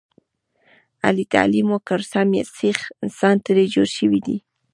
[1.07, 4.37] علي تعلیم وکړ سم سیخ انسان ترې جوړ شوی دی.